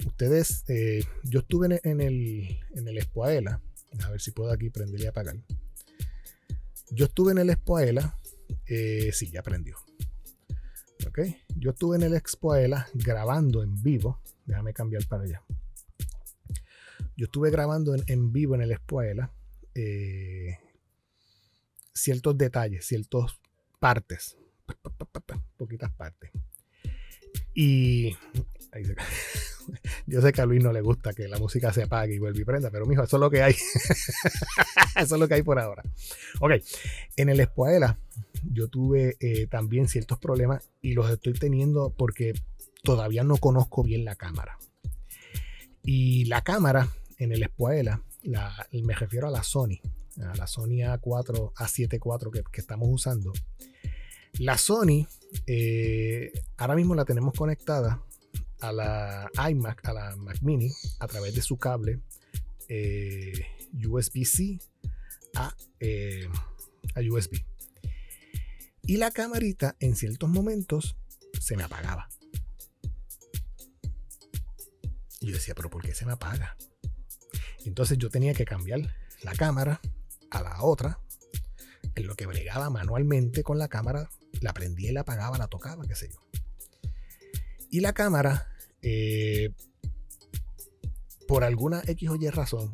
[0.07, 2.98] ustedes, eh, yo estuve en, el, en el
[4.05, 5.37] a ver si puedo aquí prender y apagar.
[6.90, 8.18] Yo estuve en el Expoela,
[8.66, 9.76] eh, sí, ya prendió.
[11.07, 11.20] Ok,
[11.57, 15.42] yo estuve en el Expoela grabando en vivo, déjame cambiar para allá.
[17.16, 19.33] Yo estuve grabando en, vivo en el Expoela.
[19.74, 20.59] Eh,
[21.92, 23.38] ciertos detalles, ciertas
[23.79, 24.37] partes,
[25.57, 26.31] poquitas partes.
[27.55, 28.16] Y
[30.06, 32.40] yo sé que a Luis no le gusta que la música se apague y vuelva
[32.40, 33.54] y prenda, pero mijo, eso es lo que hay.
[34.96, 35.83] eso es lo que hay por ahora.
[36.40, 36.52] Ok,
[37.16, 37.98] en el Espoela
[38.42, 42.35] yo tuve eh, también ciertos problemas y los estoy teniendo porque
[42.83, 44.59] todavía no conozco bien la cámara.
[45.83, 49.80] Y la cámara en el Espoela, me refiero a la Sony,
[50.22, 53.33] a la Sony A4, A7 que, que estamos usando.
[54.38, 55.06] La Sony,
[55.46, 58.02] eh, ahora mismo la tenemos conectada
[58.61, 62.01] a la iMac, a la Mac Mini, a través de su cable
[62.68, 63.33] eh,
[63.87, 64.59] USB-C
[65.35, 66.29] a, eh,
[66.94, 67.44] a USB.
[68.83, 70.96] Y la camarita en ciertos momentos
[71.40, 72.09] se me apagaba.
[75.20, 76.57] Yo decía, pero ¿por qué se me apaga?
[77.64, 78.81] Entonces yo tenía que cambiar
[79.23, 79.81] la cámara
[80.31, 81.01] a la otra,
[81.94, 84.09] en lo que bregaba manualmente con la cámara,
[84.40, 86.18] la prendía y la apagaba, la tocaba, qué sé yo.
[87.70, 88.49] Y la cámara,
[88.83, 89.53] eh,
[91.27, 92.73] por alguna X o Y razón,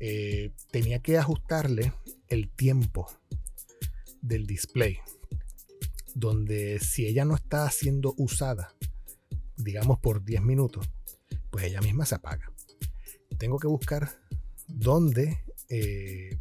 [0.00, 1.92] eh, tenía que ajustarle
[2.28, 3.08] el tiempo
[4.22, 4.98] del display.
[6.14, 8.74] Donde si ella no está siendo usada,
[9.56, 10.88] digamos por 10 minutos,
[11.50, 12.52] pues ella misma se apaga.
[13.38, 14.20] Tengo que buscar
[14.66, 16.38] dónde eh,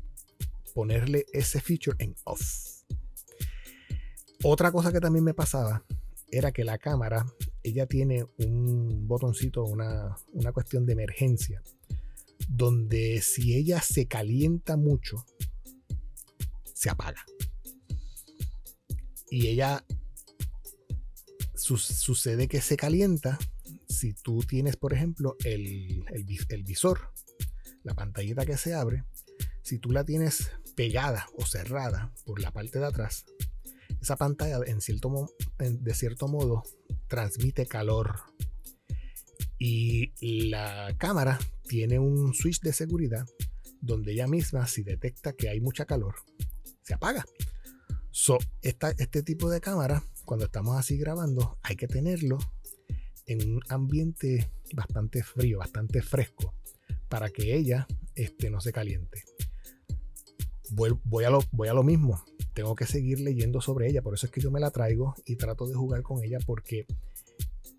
[0.73, 2.41] ponerle ese feature en off.
[4.43, 5.83] Otra cosa que también me pasaba
[6.29, 7.25] era que la cámara,
[7.67, 11.61] ella tiene un botoncito, una, una cuestión de emergencia,
[12.47, 15.25] donde si ella se calienta mucho,
[16.73, 17.25] se apaga.
[19.29, 19.85] Y ella
[21.55, 23.37] sucede que se calienta
[23.89, 27.11] si tú tienes, por ejemplo, el, el visor,
[27.83, 29.03] la pantallita que se abre,
[29.63, 33.25] si tú la tienes pegada o cerrada por la parte de atrás,
[34.01, 36.63] esa pantalla en cierto, de cierto modo
[37.07, 38.21] transmite calor.
[39.59, 43.25] Y la cámara tiene un switch de seguridad
[43.81, 46.15] donde ella misma, si detecta que hay mucha calor,
[46.83, 47.25] se apaga.
[48.11, 52.37] So, este tipo de cámara, cuando estamos así grabando, hay que tenerlo
[53.25, 56.53] en un ambiente bastante frío, bastante fresco,
[57.09, 59.23] para que ella este, no se caliente
[60.71, 62.23] voy, a lo, voy a lo mismo.
[62.57, 64.01] Tengo que seguir leyendo sobre ella.
[64.01, 66.87] Por eso es que yo me la traigo y trato de jugar con ella porque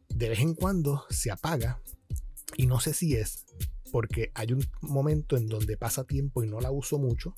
[0.09, 1.83] de vez en cuando se apaga
[2.57, 3.45] y no sé si es
[3.91, 7.35] porque hay un momento en donde pasa tiempo y no la uso mucho.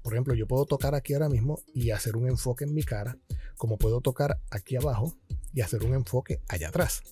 [0.00, 3.18] Por ejemplo, yo puedo tocar aquí ahora mismo y hacer un enfoque en mi cara,
[3.56, 5.16] como puedo tocar aquí abajo
[5.52, 7.02] y hacer un enfoque allá atrás.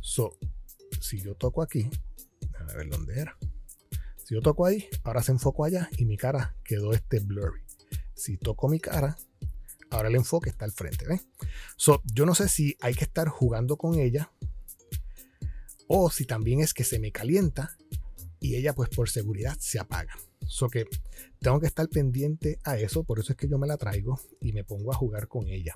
[0.00, 0.36] So,
[1.00, 1.88] si yo toco aquí,
[2.58, 3.38] a ver dónde era.
[4.16, 7.69] Si yo toco ahí, ahora se enfocó allá y mi cara quedó este blurry.
[8.20, 9.16] Si toco mi cara,
[9.90, 11.06] ahora el enfoque está al frente.
[11.76, 14.30] So, yo no sé si hay que estar jugando con ella
[15.88, 17.76] o si también es que se me calienta
[18.38, 20.14] y ella pues por seguridad se apaga.
[20.46, 20.86] So que
[21.40, 24.52] tengo que estar pendiente a eso, por eso es que yo me la traigo y
[24.52, 25.74] me pongo a jugar con ella.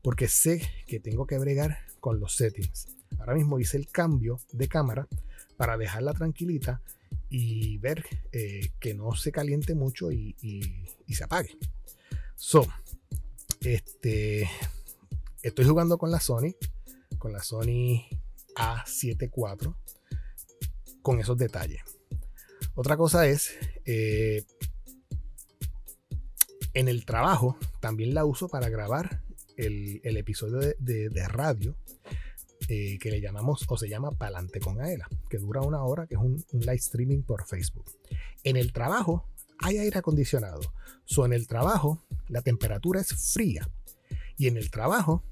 [0.00, 2.86] Porque sé que tengo que bregar con los settings.
[3.18, 5.08] Ahora mismo hice el cambio de cámara
[5.56, 6.80] para dejarla tranquilita
[7.28, 11.56] y ver eh, que no se caliente mucho y, y, se apague.
[12.42, 12.66] So,
[13.60, 14.48] este,
[15.42, 16.54] estoy jugando con la Sony,
[17.18, 18.08] con la Sony
[18.56, 19.74] A7 IV,
[21.02, 21.82] con esos detalles.
[22.74, 24.46] Otra cosa es, eh,
[26.72, 29.22] en el trabajo también la uso para grabar
[29.58, 31.76] el, episodio de, radio
[32.68, 36.14] eh, que le llamamos o se llama Palante con Aela, que dura una hora, que
[36.14, 37.92] es un, live streaming por Facebook.
[38.44, 39.28] En el trabajo
[39.62, 40.60] hay aire acondicionado.
[41.04, 43.68] So, en el trabajo la temperatura es fría.
[44.36, 45.22] Y en el trabajo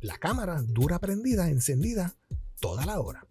[0.00, 2.14] la cámara dura prendida, encendida
[2.60, 3.26] toda la hora.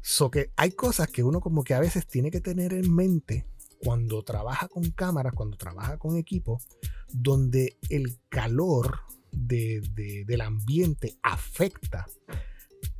[0.00, 3.46] So que hay cosas que uno como que a veces tiene que tener en mente
[3.78, 6.60] cuando trabaja con cámaras, cuando trabaja con equipo,
[7.08, 9.00] donde el calor
[9.32, 12.06] del ambiente afecta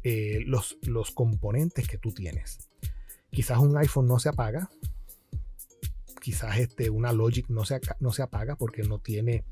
[0.02, 2.70] eh, los, los componentes que tú tienes.
[3.30, 4.70] Quizás un iPhone no se apaga,
[6.22, 9.44] quizás este, una Logic no se, no se apaga porque no tiene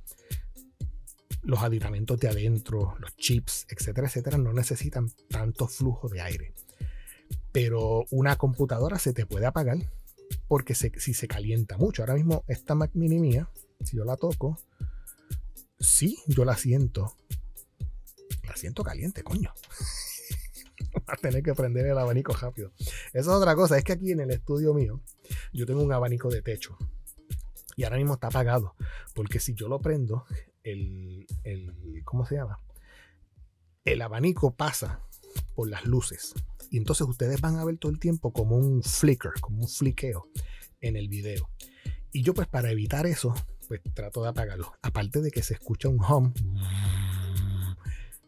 [1.43, 6.55] los aditamentos de adentro, los chips, etcétera, etcétera, no necesitan tanto flujo de aire.
[7.51, 9.79] Pero una computadora se te puede apagar
[10.47, 12.03] porque si se calienta mucho.
[12.03, 13.51] Ahora mismo esta Mac Mini mía,
[13.85, 14.57] si yo la toco,
[15.81, 17.17] sí, yo la siento.
[18.45, 19.53] La siento caliente, coño.
[21.07, 22.73] A tener que prender el abanico rápido.
[22.79, 25.01] Esa es otra cosa, es que aquí en el estudio mío,
[25.53, 26.77] yo tengo un abanico de techo.
[27.77, 28.75] Y ahora mismo está apagado.
[29.15, 30.25] Porque si yo lo prendo,
[30.63, 32.61] el, el ¿cómo se llama?
[33.85, 35.01] El abanico pasa
[35.55, 36.35] por las luces.
[36.71, 40.29] Y entonces ustedes van a ver todo el tiempo como un flicker, como un fliqueo
[40.81, 41.49] en el video.
[42.13, 43.35] Y yo pues para evitar eso,
[43.69, 44.73] pues trato de apagarlo.
[44.83, 46.33] Aparte de que se escucha un hum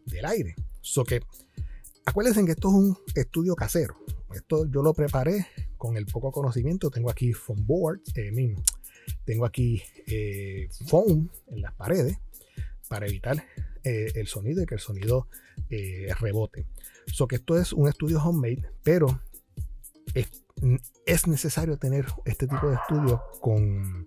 [0.06, 0.54] del aire.
[0.80, 1.20] So que
[2.04, 3.96] acuérdense que esto es un estudio casero.
[4.34, 6.90] Esto yo lo preparé con el poco conocimiento.
[6.90, 8.54] Tengo aquí foam board, eh,
[9.24, 12.18] tengo aquí eh, foam en las paredes
[12.88, 13.44] para evitar
[13.84, 15.28] eh, el sonido y que el sonido
[16.20, 16.66] rebote.
[17.06, 19.22] So que esto es un estudio homemade, pero
[20.14, 24.04] es, necesario tener este tipo de estudio con,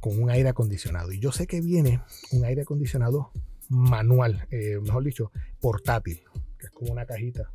[0.00, 1.12] con un aire acondicionado.
[1.12, 3.30] Y yo sé que viene un aire acondicionado
[3.70, 6.20] manual, eh, mejor dicho, portátil,
[6.60, 7.50] que es como una cajita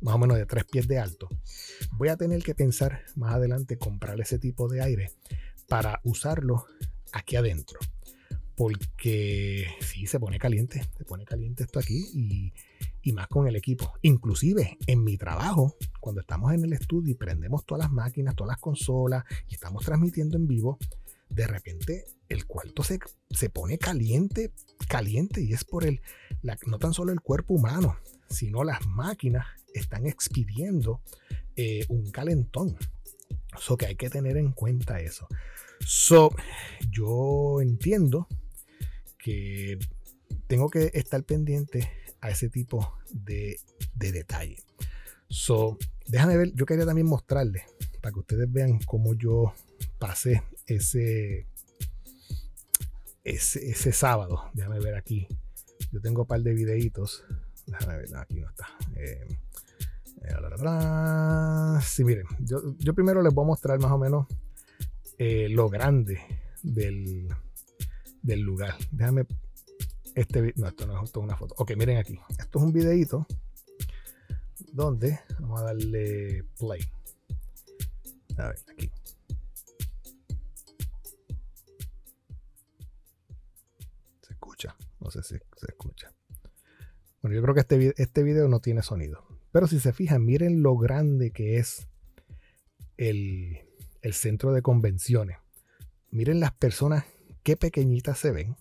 [0.00, 1.28] más o menos de tres pies de alto.
[1.92, 5.10] Voy a tener que pensar más adelante comprar ese tipo de aire
[5.68, 6.66] para usarlo
[7.12, 7.78] aquí adentro.
[8.56, 12.52] Porque si se pone caliente, se pone caliente esto aquí y
[13.06, 13.92] y más con el equipo.
[14.02, 18.54] Inclusive en mi trabajo, cuando estamos en el estudio y prendemos todas las máquinas, todas
[18.54, 20.78] las consolas y estamos transmitiendo en vivo,
[21.28, 22.98] de repente el cuarto se,
[23.30, 24.52] se pone caliente,
[24.88, 26.00] caliente y es por el,
[26.66, 31.02] no tan solo el cuerpo humano, sino las máquinas están expidiendo
[31.56, 32.76] eh, un calentón.
[33.58, 35.28] So que hay que tener en cuenta eso.
[35.80, 36.34] So,
[36.90, 38.28] yo entiendo
[39.18, 39.78] que
[40.46, 43.58] tengo que estar pendiente a ese tipo de,
[43.94, 44.56] detalle.
[45.28, 47.64] So, déjame ver, yo quería también mostrarles
[48.06, 49.52] para que ustedes vean cómo yo
[49.98, 51.48] pasé ese,
[53.24, 54.48] ese, sábado.
[54.54, 55.26] Déjame ver aquí.
[55.90, 57.24] Yo tengo un par de videitos.
[57.66, 58.68] Déjame ver, aquí no está.
[58.94, 59.26] Eh,
[60.22, 64.28] eh sí, miren, yo, primero les voy a mostrar más o menos
[65.18, 66.20] eh, lo grande
[66.62, 67.26] del,
[68.22, 68.76] del lugar.
[68.92, 69.26] Déjame
[70.14, 71.56] este no, esto no es una foto.
[71.58, 72.20] Ok, miren aquí.
[72.38, 73.26] Esto es un videito
[74.72, 76.80] donde vamos a darle play.
[78.38, 78.90] A ver, aquí.
[84.22, 84.76] Se escucha.
[85.00, 86.12] No sé si se escucha.
[87.22, 89.24] Bueno, yo creo que este, este video no tiene sonido.
[89.52, 91.88] Pero si se fijan, miren lo grande que es
[92.96, 93.60] el,
[94.02, 95.38] el centro de convenciones.
[96.10, 97.04] Miren las personas,
[97.42, 98.56] qué pequeñitas se ven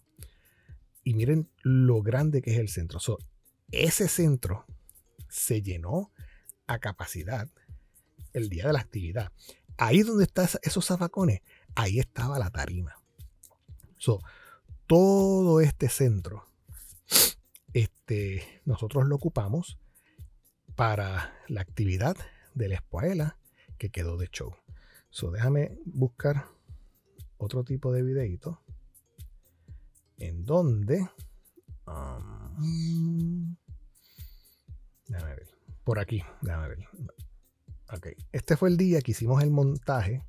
[1.03, 2.99] y miren lo grande que es el centro.
[3.71, 4.65] ese centro
[5.29, 6.11] se llenó
[6.67, 7.47] a capacidad
[8.33, 9.31] el día de la actividad.
[9.77, 11.41] Ahí donde están esos zafacones,
[11.75, 12.95] ahí estaba la tarima.
[14.87, 16.45] todo este centro,
[17.73, 19.77] este, nosotros lo ocupamos
[20.75, 22.15] para la actividad
[22.53, 23.37] de la escuela
[23.77, 24.55] que quedó de show.
[25.09, 26.45] So, déjame buscar
[27.37, 28.61] otro tipo de videito
[30.17, 31.09] en donde...
[31.87, 33.55] Um,
[35.07, 35.47] déjame ver.
[35.83, 36.87] Por aquí, déjame ver.
[37.93, 40.23] Ok, este fue el día que hicimos el montaje.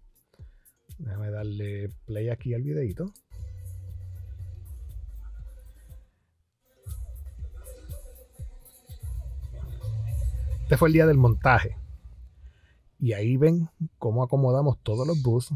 [0.99, 3.13] Déjame darle play aquí al videito.
[10.63, 11.77] Este fue el día del montaje.
[12.99, 15.51] Y ahí ven cómo acomodamos todos los bus.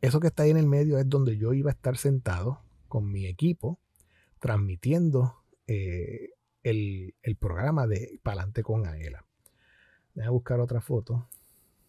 [0.00, 3.10] Eso que está ahí en el medio es donde yo iba a estar sentado con
[3.10, 3.78] mi equipo
[4.40, 5.34] transmitiendo
[5.66, 6.30] eh,
[6.62, 9.25] el, programa de Palante con Aela.
[10.16, 11.28] Déjame buscar otra foto.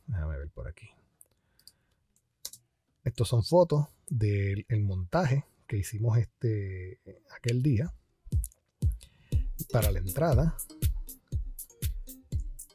[0.05, 0.89] Déjame ver por aquí.
[3.05, 6.99] Estos son fotos del montaje que hicimos este
[7.35, 7.93] aquel día
[9.71, 10.57] para la entrada.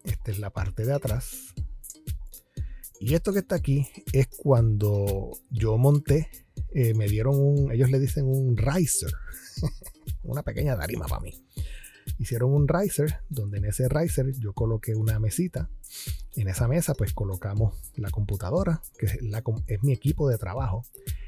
[0.04, 1.54] Esta es la parte de atrás.
[2.98, 6.30] Y esto que está aquí es cuando yo monté,
[6.70, 9.12] eh, me dieron un, ellos le dicen un riser,
[10.22, 11.44] una pequeña tarima para mí.
[12.22, 15.68] Hicieron un riser, donde en ese riser yo coloqué una mesita.
[16.36, 20.84] En esa mesa pues colocamos la computadora, que es, mi equipo de trabajo.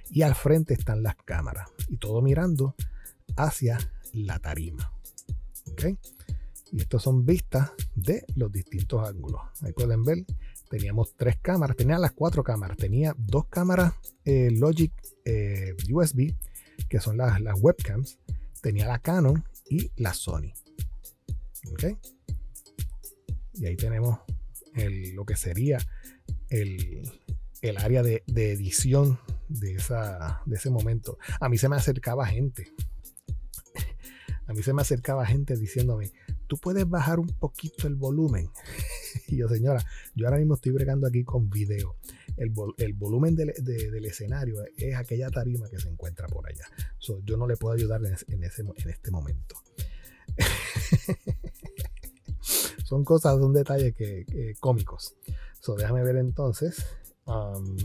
[0.09, 1.69] Y al frente están las cámaras.
[1.89, 2.77] Y todo mirando
[3.35, 3.81] hacia
[4.13, 4.93] la tarima.
[5.73, 5.99] ¿Ok?
[6.71, 9.41] Y estas son vistas de los distintos ángulos.
[9.63, 10.25] Ahí pueden ver,
[10.71, 14.93] teníamos tres cámaras, tenía las cuatro cámaras, tenía dos cámaras eh, Logic
[15.25, 16.37] eh, USB,
[16.89, 18.21] que son las, las, webcams,
[18.63, 20.53] tenía la Canon y la Sony.
[21.73, 21.85] ¿Ok?
[23.55, 24.19] Y ahí tenemos
[25.15, 25.79] lo que sería
[26.51, 27.03] el,
[27.79, 31.19] área de, de, edición de, esa, de ese momento.
[31.41, 32.73] A mí se me acercaba gente.
[34.47, 36.13] A mí se me acercaba gente diciéndome,
[36.47, 38.51] tú puedes bajar un poquito el volumen.
[39.29, 39.83] y yo, señora,
[40.15, 41.97] yo ahora mismo estoy bregando aquí con video.
[42.37, 42.51] El,
[42.95, 43.51] volumen del,
[44.05, 46.65] escenario es aquella tarima que se encuentra por allá.
[46.99, 49.57] yo no le puedo ayudar en, ese, en este momento.
[52.85, 55.17] son cosas, son detalles que, cómicos.
[55.61, 56.85] So, déjame ver entonces.
[57.27, 57.77] Um,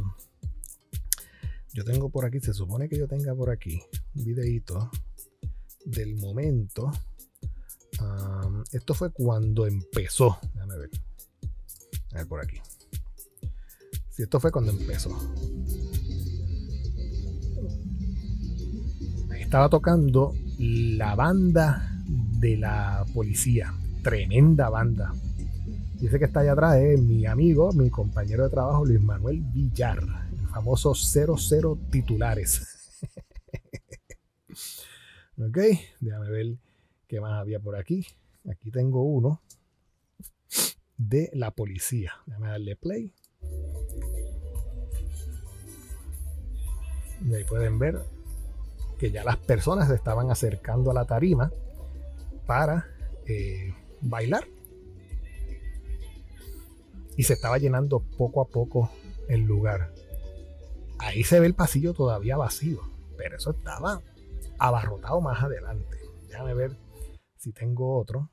[1.74, 3.82] yo tengo por aquí, se supone que yo tenga por aquí
[4.16, 4.92] un videito
[5.86, 6.92] del momento
[8.72, 10.38] esto fue cuando empezó.
[10.54, 10.90] Déjame ver.
[12.14, 12.58] A ver por aquí.
[14.10, 15.10] Si esto fue cuando empezó.
[19.38, 21.92] Estaba tocando la banda
[22.40, 23.74] de la policía.
[24.04, 25.14] Tremenda banda.
[26.00, 30.02] Dice que está allá atrás es mi amigo, mi compañero de trabajo, Luis Manuel Villar,
[30.32, 32.98] el famoso 00 titulares.
[35.38, 35.58] ok,
[36.00, 36.58] déjame ver
[37.10, 38.06] ¿Qué más había por aquí?
[38.52, 39.42] Aquí tengo uno
[40.96, 42.14] de la policía.
[42.28, 43.12] Déjame darle play.
[47.26, 48.00] Y ahí pueden ver
[49.00, 51.52] que ya las personas se estaban acercando a la tarima
[52.46, 52.86] para
[53.26, 54.46] eh, bailar.
[57.18, 58.92] Y se estaba llenando poco a poco
[59.28, 59.94] el lugar.
[61.00, 62.82] Ahí se ve el pasillo todavía vacío,
[63.18, 64.02] pero eso estaba
[64.58, 65.98] abarrotado más adelante.
[66.28, 66.78] Déjame ver
[67.38, 68.30] si tengo otro.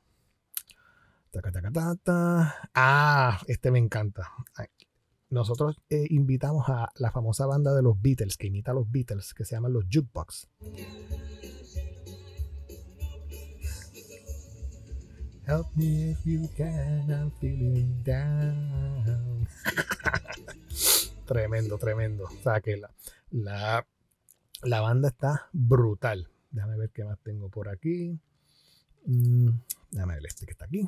[2.73, 4.31] Ah, este me encanta.
[5.29, 9.33] Nosotros eh, invitamos a la famosa banda de los Beatles, que imita a los Beatles,
[9.33, 10.47] que se llaman los Jukebox.
[15.47, 19.47] Help me if you can, I'm feeling down.
[21.25, 22.25] tremendo, tremendo.
[22.25, 22.75] O sea que
[23.31, 23.85] la,
[24.63, 26.27] la, banda está brutal.
[26.51, 28.19] Déjame ver qué más tengo por aquí.
[29.05, 29.51] Mm,
[29.91, 30.85] déjame ver este que está aquí.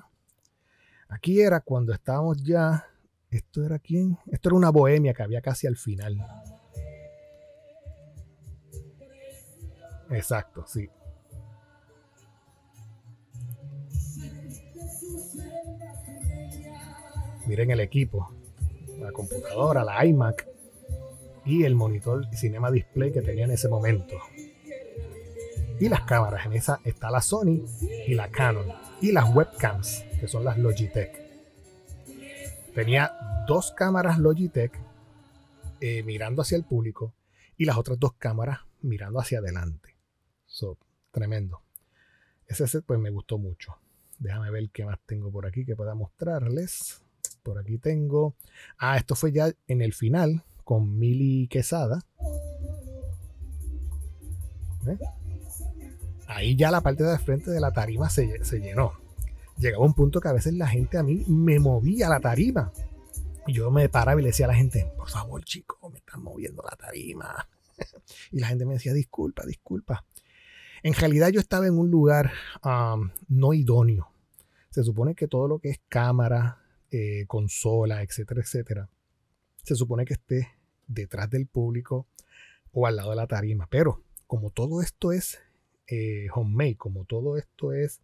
[1.08, 2.86] Aquí era cuando estábamos ya.
[3.32, 4.18] ¿Esto era quién?
[4.30, 6.18] Esto era una bohemia que había casi al final.
[10.10, 10.90] Exacto, sí.
[17.50, 18.32] Miren el equipo,
[19.00, 20.48] la computadora, la iMac
[21.46, 24.16] y el monitor Cinema Display que tenía en ese momento
[25.80, 26.46] y las cámaras.
[26.46, 27.66] En esa está la Sony
[28.06, 28.68] y la Canon.
[29.02, 31.12] Y las webcams, que son las Logitech.
[32.76, 33.12] Tenía
[33.48, 34.80] dos cámaras Logitech
[35.82, 37.16] eh, mirando hacia el público
[37.58, 39.96] y las otras dos cámaras mirando hacia adelante.
[40.46, 40.78] So,
[41.10, 41.64] tremendo.
[42.46, 43.80] Ese set pues me gustó mucho.
[44.20, 47.02] Déjame ver qué más tengo por aquí que pueda mostrarles.
[47.50, 48.36] Por aquí tengo.
[48.78, 52.06] Ah, esto fue ya en el final con Mili Quesada.
[54.86, 54.98] ¿Eh?
[56.28, 58.94] ahí ya la parte de frente de la tarima se, llenó.
[59.58, 62.72] Llegaba un punto que a veces la gente a mí me movía la tarima.
[63.48, 66.22] Y yo me paraba y le decía a la gente, por favor, chico, me están
[66.22, 67.50] moviendo la tarima.
[68.32, 70.06] y la gente me decía, disculpa, disculpa.
[70.84, 72.32] En realidad yo estaba en un lugar
[72.64, 74.12] um, no idóneo.
[74.70, 76.60] Se supone que todo lo que es cámara,
[76.92, 78.90] eh, consola, etcétera, etcétera,
[79.64, 80.50] se supone que esté
[80.88, 82.08] detrás del público
[82.72, 83.68] o al lado de la tarima.
[83.70, 85.40] Pero como todo esto es
[85.88, 88.02] eh, homemade, como todo esto es,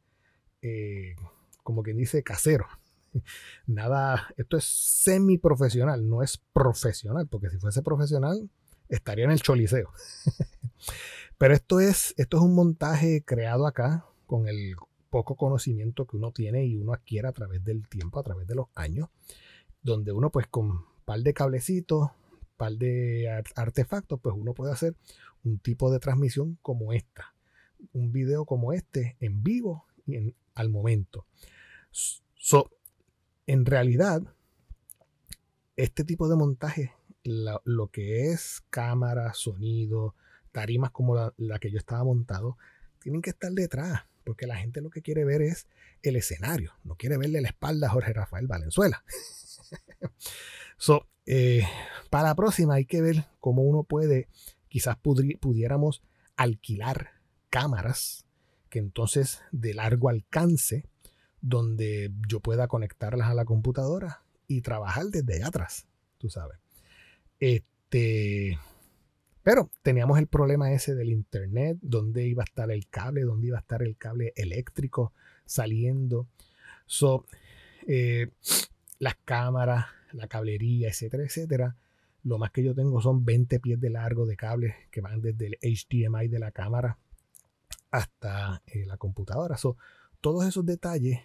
[0.61, 1.15] eh,
[1.63, 2.67] como quien dice, casero.
[3.67, 8.49] Nada, esto es semi profesional, no es profesional, porque si fuese profesional
[8.89, 9.91] estaría en el choliseo.
[11.37, 14.75] Pero esto es, esto es un montaje creado acá con el
[15.15, 18.55] poco conocimiento que uno tiene y uno adquiere a través del tiempo, a través de
[18.55, 19.07] los años,
[19.81, 22.09] donde uno pues con un par de cablecitos,
[22.57, 24.93] par de artefactos, pues uno puede hacer
[25.45, 27.33] un tipo de transmisión como esta,
[27.93, 31.25] un video como este en vivo y en, al momento.
[31.91, 32.69] So,
[33.47, 34.21] en realidad,
[35.77, 36.91] este tipo de montaje,
[37.23, 40.13] lo que es cámara, sonido,
[40.51, 42.57] tarimas como la, que yo estaba montado,
[42.99, 45.67] tienen que estar detrás, porque la gente lo que quiere ver es
[46.01, 49.03] el escenario, no quiere verle la espalda a Jorge Rafael Valenzuela.
[50.77, 51.63] so, eh,
[52.09, 54.27] para la próxima hay que ver cómo uno puede,
[54.67, 56.01] quizás pudiéramos
[56.35, 57.11] alquilar
[57.49, 58.25] cámaras
[58.69, 60.83] que entonces de largo alcance,
[61.41, 66.57] donde yo pueda conectarlas a la computadora y trabajar desde allá atrás, tú sabes.
[67.39, 68.59] Este,
[69.45, 73.57] pero teníamos el problema ese del internet, dónde iba a estar el cable, dónde iba
[73.57, 75.13] a estar el cable eléctrico
[75.45, 76.27] saliendo.
[76.87, 77.27] So,
[77.85, 78.31] eh,
[78.97, 81.75] las cámaras, la cablería, etcétera, etcétera.
[82.23, 85.45] Lo más que yo tengo son 20 pies de largo de cables que van desde
[85.45, 86.97] el HDMI de la cámara
[87.91, 89.57] hasta eh, la computadora.
[89.57, 89.77] So,
[90.21, 91.19] todos esos detalles,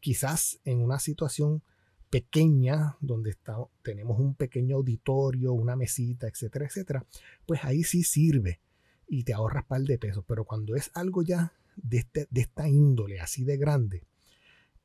[0.00, 1.62] quizás en una situación
[2.10, 3.36] pequeña, donde
[3.82, 7.06] tenemos un pequeño auditorio, una mesita, etcétera, etcétera,
[7.46, 8.60] pues ahí sí sirve
[9.06, 10.24] y te ahorras par de pesos.
[10.26, 14.04] Pero cuando es algo ya de, este, de esta índole, así de grande,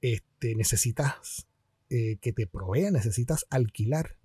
[0.02, 1.48] este, necesitas
[1.90, 4.18] eh, que te provea, necesitas alquilar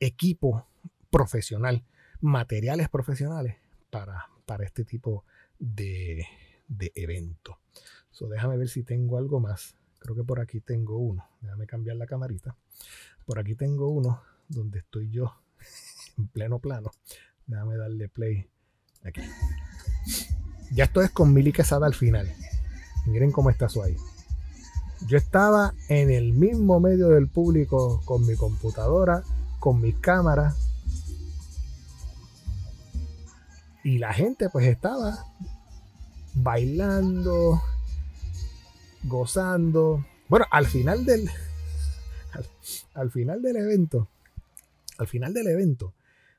[0.00, 0.66] equipo
[1.10, 1.84] profesional,
[2.20, 3.56] materiales profesionales
[3.90, 5.24] para, para este tipo
[5.58, 6.26] de,
[6.68, 7.58] de evento.
[8.10, 9.74] So, déjame ver si tengo algo más.
[10.02, 11.24] Creo que por aquí tengo uno.
[11.40, 12.56] Déjame cambiar la camarita.
[13.24, 15.32] Por aquí tengo uno donde estoy yo
[16.18, 16.90] en pleno plano.
[17.46, 18.48] Déjame darle play
[19.04, 19.20] aquí.
[20.72, 22.28] Ya esto es con Mili Quesada al final.
[23.06, 23.96] Miren cómo está eso ahí.
[25.06, 29.22] Yo estaba en el mismo medio del público con mi computadora,
[29.60, 30.56] con mi cámara.
[33.84, 35.26] Y la gente pues estaba
[36.34, 37.62] bailando,
[39.04, 40.04] gozando.
[40.28, 41.28] Bueno, al final del.
[42.94, 44.08] Al, final del evento.
[44.98, 45.94] Al final del evento.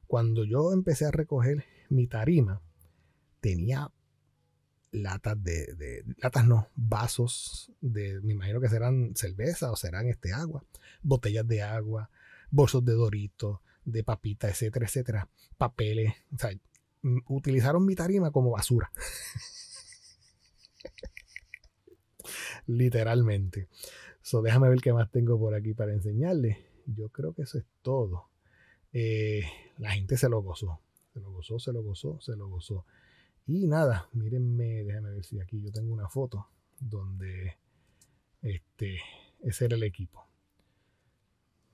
[0.07, 2.61] Cuando yo empecé a recoger mi tarima,
[3.41, 3.91] tenía
[4.91, 10.63] latas de, latas no, vasos de, me imagino que serán cerveza o serán este agua,
[11.01, 12.11] botellas de agua,
[12.51, 16.51] bolsos de doritos, de papita, etcétera, etcétera, papeles, o sea,
[17.27, 18.91] utilizaron mi tarima como basura.
[22.67, 23.67] Literalmente.
[24.21, 26.57] So, déjame ver qué más tengo por aquí para enseñarles.
[26.85, 28.29] Yo creo que eso es todo.
[28.93, 29.43] Eh,
[29.77, 30.79] la gente se lo gozó.
[31.13, 32.85] Se lo gozó, se lo gozó, se lo gozó.
[33.45, 36.47] Y nada, mírenme, déjame ver si aquí yo tengo una foto
[36.79, 37.57] donde
[38.41, 38.99] este,
[39.41, 40.25] ese era el equipo.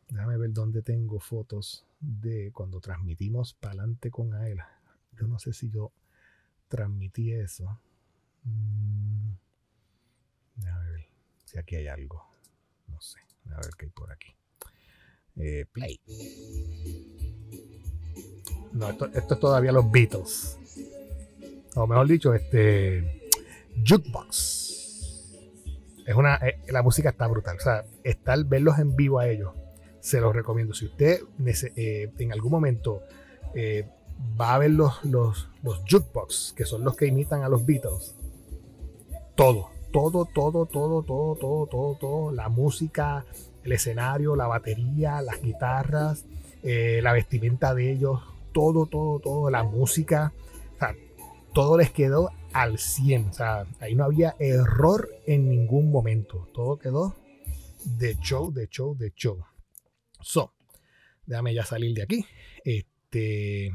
[0.09, 4.67] Déjame ver dónde tengo fotos de cuando transmitimos para adelante con Aela.
[5.19, 5.91] Yo no sé si yo
[6.67, 7.79] transmití eso.
[8.43, 9.33] Mm.
[11.49, 12.23] Si aquí hay algo.
[12.87, 13.17] No sé.
[13.51, 14.35] A ver qué hay por aquí.
[15.37, 15.99] Eh, play.
[18.71, 20.59] No, esto, esto, es todavía los Beatles.
[21.73, 23.31] O mejor dicho, este.
[23.83, 24.69] Jukebox.
[26.05, 27.57] Es una, eh, la música está brutal.
[27.57, 29.55] O sea, estar, verlos en vivo a ellos,
[30.01, 30.75] se los recomiendo.
[30.75, 31.21] Si usted
[31.75, 33.01] eh, en algún momento
[34.39, 38.15] va a ver los, los, los jukebox, que son los que imitan a los Beatles,
[39.35, 43.25] todo, todo, todo, todo, todo, todo, todo, todo, la música,
[43.63, 46.25] el escenario, la batería, las guitarras,
[46.63, 48.21] eh, la vestimenta de ellos,
[48.53, 50.33] todo, todo, todo, la música,
[51.53, 56.77] todo les quedó al 100, o sea, ahí no había error en ningún momento, todo
[56.77, 57.15] quedó
[57.85, 59.43] de show, de show, de show.
[60.21, 60.53] So,
[61.25, 62.25] déjame ya salir de aquí.
[62.63, 63.71] Este,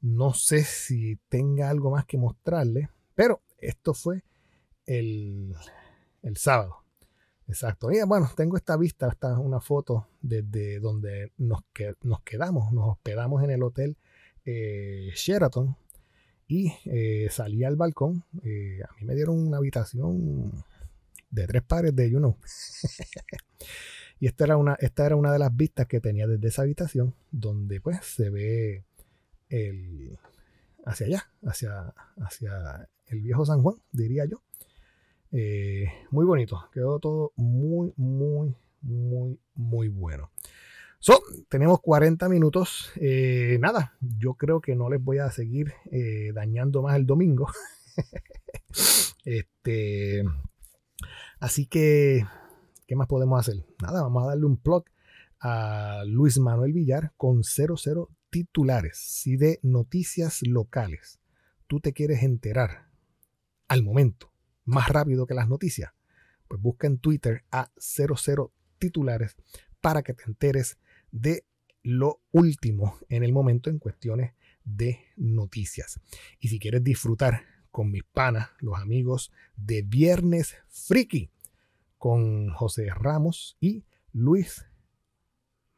[0.00, 4.22] no sé si tenga algo más que mostrarle, pero esto fue
[4.86, 5.54] el,
[6.34, 6.82] sábado.
[7.48, 7.90] Exacto.
[7.92, 11.60] Y bueno, tengo esta vista, esta una foto desde donde nos,
[12.02, 13.96] nos quedamos, nos hospedamos en el hotel
[14.44, 15.76] eh, Sheraton
[16.48, 18.24] y eh, salí al balcón.
[18.42, 20.64] Eh, a mí me dieron una habitación
[21.30, 22.36] de tres pares de you know.
[24.20, 27.14] y esta era, una, esta era una de las vistas que tenía desde esa habitación,
[27.30, 28.84] donde pues se ve
[29.48, 30.18] el,
[30.84, 34.42] hacia allá, hacia, hacia el viejo San Juan, diría yo.
[35.38, 40.30] Eh, muy bonito, quedó todo muy, muy, muy, muy bueno.
[40.98, 41.20] So,
[41.50, 42.90] tenemos 40 minutos.
[42.96, 47.48] Eh, nada, yo creo que no les voy a seguir eh, dañando más el domingo.
[49.26, 50.24] este,
[51.38, 52.24] así que,
[52.86, 53.62] ¿qué más podemos hacer?
[53.82, 54.84] Nada, vamos a darle un plug
[55.38, 58.96] a Luis Manuel Villar con 00 titulares.
[58.96, 61.20] Si de noticias locales
[61.66, 62.88] tú te quieres enterar
[63.68, 64.30] al momento,
[64.66, 65.92] más rápido que las noticias,
[66.48, 69.36] pues busca en Twitter a 00 titulares
[69.80, 70.78] para que te enteres
[71.10, 71.46] de
[71.82, 76.00] lo último en el momento en cuestiones de noticias.
[76.40, 81.30] Y si quieres disfrutar con mis panas, los amigos de Viernes Friki,
[81.96, 84.66] con José Ramos y Luis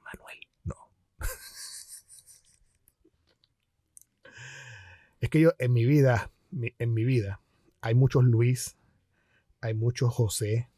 [0.03, 0.39] Manuel.
[0.65, 0.75] No.
[5.21, 7.43] es que yo en mi vida, en mi vida,
[7.83, 8.78] hay muchos Luis,
[9.61, 10.71] hay muchos José,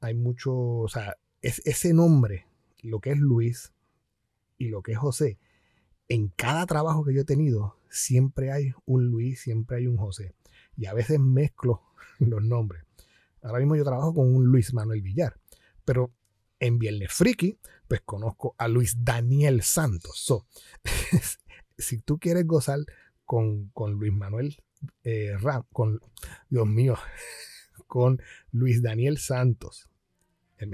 [0.00, 2.46] hay muchos, o sea, es ese nombre,
[2.82, 3.72] lo que es Luis
[4.56, 5.38] y lo que es José,
[6.08, 10.34] en cada trabajo que yo he tenido, siempre hay un Luis, siempre hay un José.
[10.76, 11.82] Y a veces mezclo
[12.18, 12.84] los nombres.
[13.42, 15.38] Ahora mismo yo trabajo con un Luis Manuel Villar,
[15.84, 16.12] pero
[16.60, 20.18] en Viernes Friki, pues conozco a Luis Daniel Santos.
[20.18, 20.46] So,
[21.78, 22.80] si tú quieres gozar
[23.24, 24.56] con, Luis Manuel
[25.04, 26.00] eh, Ram, con,
[26.48, 26.96] Dios mío,
[27.86, 28.20] con
[28.52, 29.88] Luis Daniel Santos,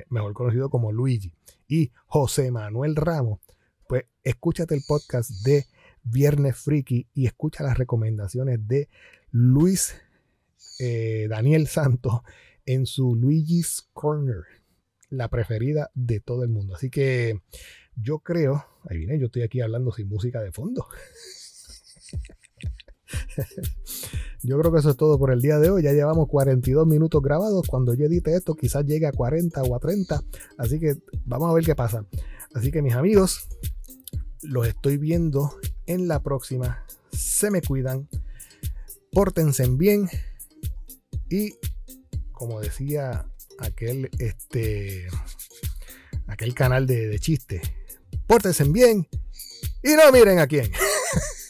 [0.08, 1.34] mejor conocido como Luigi,
[1.68, 3.40] y José Manuel Ramos,
[3.88, 5.66] pues escúchate el podcast de
[6.02, 8.88] Viernes Friki y escucha las recomendaciones de
[9.30, 9.94] Luis
[10.78, 12.20] eh, Daniel Santos
[12.66, 14.44] en su Luigi's Corner,
[15.10, 16.74] la preferida de todo el mundo.
[16.74, 17.40] Así que
[17.96, 20.86] yo creo, ahí viene, yo estoy aquí hablando sin música de fondo.
[24.44, 25.82] Yo creo que eso es todo por el día de hoy.
[25.82, 27.66] Ya llevamos 42 minutos grabados.
[27.66, 30.22] Cuando yo edite esto, quizás llegue a 40 o a 30.
[30.58, 32.04] Así que vamos a ver qué pasa.
[32.54, 33.48] Así que mis amigos,
[34.42, 36.84] los estoy viendo en la próxima.
[37.10, 38.06] Se me cuidan.
[39.12, 40.10] Pórtense bien.
[41.30, 41.54] Y
[42.32, 43.26] como decía
[43.58, 45.06] aquel, este,
[46.26, 47.62] aquel canal de, de chiste,
[48.26, 49.08] pórtense bien
[49.82, 50.70] y no miren a quién.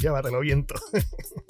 [0.02, 0.74] Llévatelo viento.